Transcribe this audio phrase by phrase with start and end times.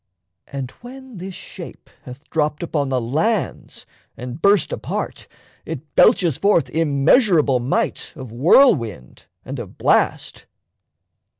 [0.47, 3.85] And when this shape Hath dropped upon the lands
[4.17, 5.27] and burst apart,
[5.63, 10.47] It belches forth immeasurable might Of whirlwind and of blast.